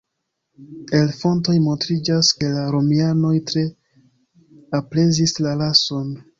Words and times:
El 0.99 1.11
fontoj 1.17 1.57
montriĝas 1.65 2.31
ke 2.41 2.49
la 2.55 2.65
Romianoj 2.77 3.35
tre 3.53 3.67
aprezis 4.83 5.39
la 5.49 5.57
rason. 5.65 6.15